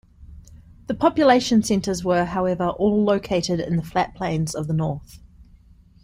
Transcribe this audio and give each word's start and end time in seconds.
The 0.87 0.95
population 0.95 1.61
centers 1.61 2.03
were, 2.03 2.25
however, 2.25 2.69
all 2.69 3.03
located 3.03 3.59
in 3.59 3.75
the 3.75 3.83
flat 3.83 4.15
plains 4.15 4.55
of 4.55 4.65
the 4.65 4.73
north. 4.73 5.21